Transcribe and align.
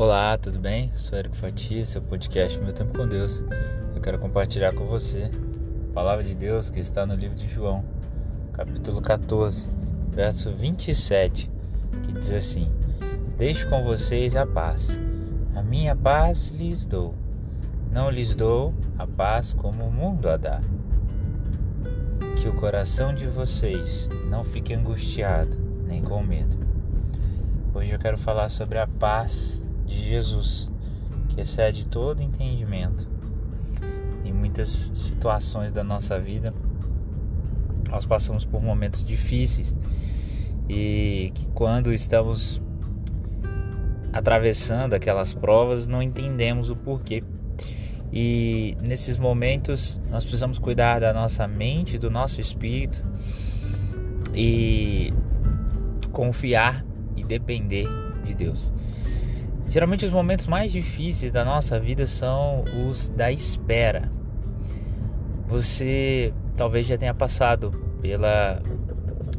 Olá, 0.00 0.38
tudo 0.38 0.60
bem? 0.60 0.92
Sou 0.94 1.18
Érico 1.18 1.34
Fatia, 1.34 1.84
seu 1.84 2.00
podcast 2.00 2.56
Meu 2.60 2.72
Tempo 2.72 2.96
com 2.96 3.08
Deus. 3.08 3.42
Eu 3.96 4.00
quero 4.00 4.16
compartilhar 4.16 4.72
com 4.72 4.86
você 4.86 5.28
a 5.90 5.92
palavra 5.92 6.22
de 6.22 6.36
Deus 6.36 6.70
que 6.70 6.78
está 6.78 7.04
no 7.04 7.16
livro 7.16 7.34
de 7.34 7.48
João, 7.48 7.84
capítulo 8.52 9.02
14, 9.02 9.68
verso 10.08 10.52
27, 10.52 11.50
que 12.04 12.12
diz 12.12 12.32
assim: 12.32 12.72
Deixo 13.36 13.68
com 13.68 13.82
vocês 13.82 14.36
a 14.36 14.46
paz, 14.46 14.88
a 15.56 15.64
minha 15.64 15.96
paz 15.96 16.50
lhes 16.50 16.86
dou. 16.86 17.16
Não 17.90 18.08
lhes 18.08 18.36
dou 18.36 18.72
a 18.96 19.04
paz 19.04 19.52
como 19.52 19.84
o 19.84 19.90
mundo 19.90 20.28
a 20.28 20.36
dá. 20.36 20.60
Que 22.40 22.48
o 22.48 22.54
coração 22.54 23.12
de 23.12 23.26
vocês 23.26 24.08
não 24.30 24.44
fique 24.44 24.72
angustiado 24.72 25.58
nem 25.88 26.00
com 26.00 26.22
medo. 26.22 26.56
Hoje 27.74 27.90
eu 27.90 27.98
quero 27.98 28.16
falar 28.16 28.48
sobre 28.48 28.78
a 28.78 28.86
paz 28.86 29.66
de 29.88 30.08
Jesus, 30.08 30.70
que 31.28 31.40
excede 31.40 31.86
todo 31.86 32.22
entendimento. 32.22 33.08
Em 34.24 34.32
muitas 34.32 34.92
situações 34.94 35.72
da 35.72 35.82
nossa 35.82 36.20
vida, 36.20 36.54
nós 37.90 38.04
passamos 38.04 38.44
por 38.44 38.62
momentos 38.62 39.04
difíceis 39.04 39.74
e 40.68 41.32
que 41.34 41.46
quando 41.54 41.92
estamos 41.92 42.60
atravessando 44.12 44.94
aquelas 44.94 45.32
provas 45.32 45.86
não 45.86 46.02
entendemos 46.02 46.70
o 46.70 46.76
porquê. 46.76 47.24
E 48.12 48.76
nesses 48.80 49.16
momentos 49.16 50.00
nós 50.10 50.24
precisamos 50.24 50.58
cuidar 50.58 51.00
da 51.00 51.12
nossa 51.12 51.46
mente, 51.46 51.98
do 51.98 52.10
nosso 52.10 52.40
espírito 52.40 53.04
e 54.34 55.12
confiar 56.12 56.84
e 57.16 57.24
depender 57.24 57.86
de 58.24 58.34
Deus. 58.34 58.72
Geralmente 59.70 60.06
os 60.06 60.10
momentos 60.10 60.46
mais 60.46 60.72
difíceis 60.72 61.30
da 61.30 61.44
nossa 61.44 61.78
vida 61.78 62.06
são 62.06 62.64
os 62.88 63.10
da 63.10 63.30
espera. 63.30 64.10
Você 65.46 66.32
talvez 66.56 66.86
já 66.86 66.96
tenha 66.96 67.12
passado 67.12 67.70
pela 68.00 68.62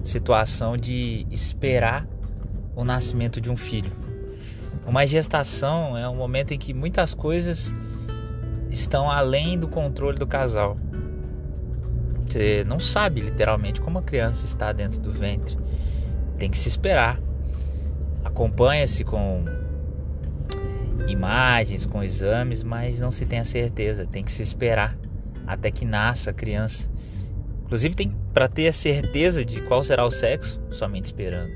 situação 0.04 0.78
de 0.78 1.26
esperar 1.32 2.08
o 2.76 2.84
nascimento 2.84 3.42
de 3.42 3.50
um 3.50 3.58
filho. 3.58 3.92
Uma 4.86 5.06
gestação 5.06 5.98
é 5.98 6.08
um 6.08 6.16
momento 6.16 6.54
em 6.54 6.58
que 6.58 6.74
muitas 6.74 7.14
coisas 7.14 7.74
estão 8.70 9.10
além 9.10 9.58
do 9.58 9.68
controle 9.68 10.18
do 10.18 10.28
casal. 10.28 10.78
Você 12.26 12.64
não 12.66 12.80
sabe 12.80 13.22
literalmente 13.22 13.82
como 13.82 13.98
a 13.98 14.04
criança 14.04 14.46
está 14.46 14.72
dentro 14.72 15.00
do 15.00 15.12
ventre. 15.12 15.58
Tem 16.38 16.50
que 16.50 16.58
se 16.58 16.68
esperar. 16.68 17.20
Acompanha-se 18.24 19.04
com 19.04 19.44
imagens, 21.08 21.86
com 21.86 22.04
exames, 22.04 22.64
mas 22.64 23.00
não 23.00 23.12
se 23.12 23.26
tem 23.26 23.40
a 23.40 23.46
certeza, 23.46 24.06
tem 24.06 24.24
que 24.24 24.32
se 24.32 24.44
esperar 24.44 24.98
até 25.46 25.72
que 25.72 25.86
nasça 25.86 26.30
a 26.30 26.34
criança. 26.34 26.90
Inclusive 27.64 27.96
tem 27.96 28.16
para 28.34 28.48
ter 28.48 28.68
a 28.68 28.74
certeza 28.74 29.44
de 29.44 29.62
qual 29.62 29.84
será 29.84 30.06
o 30.06 30.12
sexo, 30.12 30.62
somente 30.72 31.06
esperando. 31.06 31.56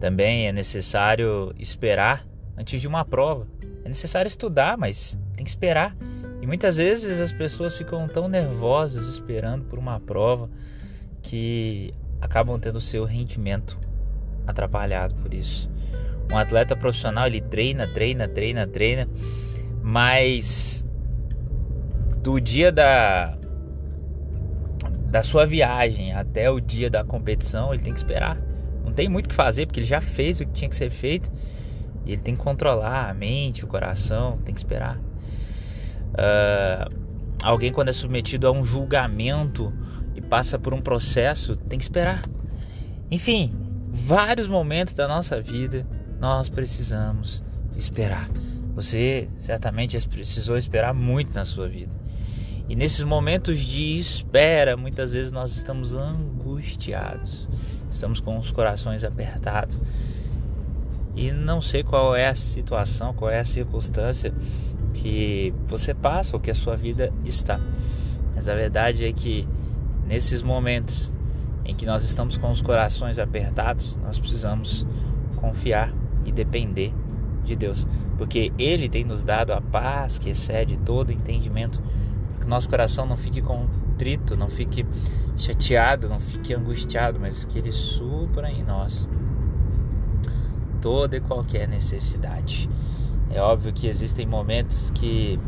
Também 0.00 0.46
é 0.46 0.52
necessário 0.52 1.54
esperar 1.58 2.26
antes 2.56 2.80
de 2.80 2.88
uma 2.88 3.04
prova. 3.04 3.46
É 3.84 3.88
necessário 3.88 4.28
estudar, 4.28 4.76
mas 4.76 5.18
tem 5.34 5.44
que 5.44 5.50
esperar. 5.50 5.96
E 6.40 6.46
muitas 6.46 6.76
vezes 6.76 7.20
as 7.20 7.32
pessoas 7.32 7.76
ficam 7.76 8.06
tão 8.08 8.28
nervosas 8.28 9.06
esperando 9.06 9.64
por 9.64 9.78
uma 9.78 9.98
prova 10.00 10.50
que 11.22 11.92
acabam 12.20 12.58
tendo 12.58 12.80
seu 12.80 13.04
rendimento 13.04 13.78
atrapalhado 14.46 15.14
por 15.16 15.32
isso. 15.32 15.70
Um 16.32 16.36
atleta 16.36 16.74
profissional 16.74 17.26
ele 17.26 17.40
treina, 17.40 17.86
treina, 17.86 18.26
treina, 18.26 18.66
treina, 18.66 19.08
mas 19.82 20.84
do 22.22 22.40
dia 22.40 22.72
da 22.72 23.36
da 25.08 25.22
sua 25.22 25.46
viagem 25.46 26.12
até 26.12 26.50
o 26.50 26.60
dia 26.60 26.90
da 26.90 27.04
competição, 27.04 27.72
ele 27.72 27.82
tem 27.82 27.92
que 27.92 27.98
esperar. 27.98 28.36
Não 28.84 28.92
tem 28.92 29.08
muito 29.08 29.26
o 29.26 29.28
que 29.28 29.34
fazer 29.34 29.66
porque 29.66 29.80
ele 29.80 29.86
já 29.86 30.00
fez 30.00 30.40
o 30.40 30.46
que 30.46 30.52
tinha 30.52 30.68
que 30.68 30.76
ser 30.76 30.90
feito 30.90 31.30
e 32.04 32.12
ele 32.12 32.20
tem 32.20 32.34
que 32.34 32.40
controlar 32.40 33.08
a 33.08 33.14
mente, 33.14 33.64
o 33.64 33.68
coração, 33.68 34.38
tem 34.38 34.54
que 34.54 34.60
esperar. 34.60 34.98
Uh, 36.12 37.06
alguém 37.42 37.72
quando 37.72 37.88
é 37.88 37.92
submetido 37.92 38.46
a 38.46 38.52
um 38.52 38.64
julgamento 38.64 39.72
e 40.14 40.20
passa 40.20 40.58
por 40.58 40.74
um 40.74 40.80
processo, 40.80 41.56
tem 41.56 41.78
que 41.78 41.84
esperar. 41.84 42.22
Enfim, 43.10 43.54
vários 43.88 44.46
momentos 44.46 44.94
da 44.94 45.06
nossa 45.06 45.40
vida 45.40 45.86
nós 46.20 46.48
precisamos 46.48 47.42
esperar. 47.76 48.28
Você 48.74 49.28
certamente 49.38 49.96
precisou 50.08 50.56
esperar 50.56 50.92
muito 50.92 51.34
na 51.34 51.44
sua 51.44 51.68
vida. 51.68 51.92
E 52.68 52.74
nesses 52.74 53.04
momentos 53.04 53.60
de 53.60 53.94
espera, 53.96 54.76
muitas 54.76 55.14
vezes 55.14 55.30
nós 55.30 55.56
estamos 55.56 55.94
angustiados, 55.94 57.46
estamos 57.90 58.18
com 58.18 58.36
os 58.36 58.50
corações 58.50 59.04
apertados. 59.04 59.80
E 61.14 61.30
não 61.30 61.62
sei 61.62 61.82
qual 61.82 62.14
é 62.14 62.26
a 62.26 62.34
situação, 62.34 63.14
qual 63.14 63.30
é 63.30 63.38
a 63.38 63.44
circunstância 63.44 64.34
que 64.94 65.54
você 65.66 65.94
passa 65.94 66.34
ou 66.34 66.40
que 66.40 66.50
a 66.50 66.54
sua 66.54 66.76
vida 66.76 67.12
está. 67.24 67.60
Mas 68.34 68.48
a 68.48 68.54
verdade 68.54 69.04
é 69.04 69.12
que 69.12 69.48
nesses 70.06 70.42
momentos 70.42 71.12
em 71.64 71.74
que 71.74 71.86
nós 71.86 72.04
estamos 72.04 72.36
com 72.36 72.50
os 72.50 72.60
corações 72.60 73.18
apertados, 73.18 73.96
nós 74.02 74.18
precisamos 74.18 74.84
confiar 75.36 75.92
e 76.26 76.32
depender 76.32 76.92
de 77.44 77.56
Deus, 77.56 77.86
porque 78.18 78.52
Ele 78.58 78.88
tem 78.88 79.04
nos 79.04 79.24
dado 79.24 79.52
a 79.52 79.60
paz 79.60 80.18
que 80.18 80.28
excede 80.28 80.76
todo 80.78 81.12
entendimento, 81.12 81.80
que 82.40 82.46
nosso 82.46 82.68
coração 82.68 83.06
não 83.06 83.16
fique 83.16 83.40
contrito, 83.40 84.36
não 84.36 84.48
fique 84.48 84.84
chateado, 85.36 86.08
não 86.08 86.20
fique 86.20 86.52
angustiado, 86.52 87.18
mas 87.20 87.44
que 87.44 87.58
Ele 87.58 87.72
supra 87.72 88.50
em 88.50 88.62
nós 88.62 89.08
toda 90.80 91.16
e 91.16 91.20
qualquer 91.20 91.66
necessidade. 91.68 92.68
É 93.30 93.40
óbvio 93.40 93.72
que 93.72 93.86
existem 93.86 94.24
momentos 94.26 94.90
que, 94.90 95.38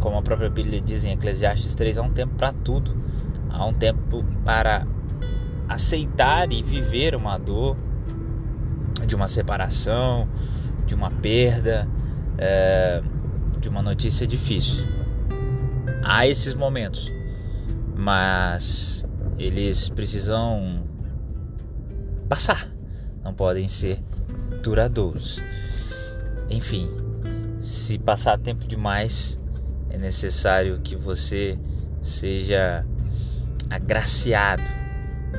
como 0.00 0.18
a 0.18 0.22
própria 0.22 0.50
Bíblia 0.50 0.80
diz 0.80 1.04
em 1.04 1.12
Eclesiastes 1.12 1.74
3, 1.74 1.98
há 1.98 2.02
um 2.02 2.10
tempo 2.10 2.34
para 2.34 2.52
tudo. 2.52 2.96
Há 3.48 3.64
um 3.64 3.72
tempo 3.72 4.24
para 4.44 4.86
aceitar 5.68 6.52
e 6.52 6.62
viver 6.62 7.14
uma 7.14 7.38
dor, 7.38 7.76
de 9.04 9.14
uma 9.14 9.28
separação, 9.28 10.28
de 10.86 10.94
uma 10.94 11.10
perda, 11.10 11.88
é, 12.38 13.02
de 13.58 13.68
uma 13.68 13.82
notícia 13.82 14.26
difícil. 14.26 14.84
Há 16.02 16.26
esses 16.26 16.54
momentos, 16.54 17.10
mas 17.96 19.04
eles 19.38 19.88
precisam 19.88 20.84
passar, 22.28 22.70
não 23.22 23.34
podem 23.34 23.68
ser 23.68 24.02
duradouros. 24.62 25.40
Enfim, 26.50 26.90
se 27.60 27.98
passar 27.98 28.38
tempo 28.38 28.66
demais, 28.66 29.40
é 29.88 29.98
necessário 29.98 30.80
que 30.80 30.94
você 30.94 31.58
seja 32.02 32.84
agraciado, 33.70 34.62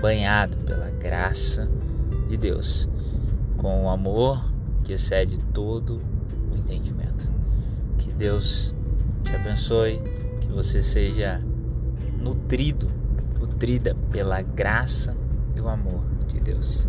banhado 0.01 0.57
pela 0.57 0.89
graça 0.89 1.69
de 2.27 2.37
Deus 2.37 2.89
com 3.65 3.85
o 3.85 3.89
amor 3.89 4.45
que 4.83 4.93
excede 4.93 5.39
todo 5.51 5.99
o 6.51 6.55
entendimento. 6.55 7.27
Que 7.97 8.13
Deus 8.13 8.75
te 9.23 9.35
abençoe, 9.35 9.99
que 10.39 10.47
você 10.49 10.83
seja 10.83 11.41
nutrido, 12.21 12.85
nutrida 13.39 13.95
pela 14.11 14.39
graça 14.43 15.17
e 15.55 15.59
o 15.59 15.67
amor 15.67 16.05
de 16.27 16.39
Deus. 16.39 16.87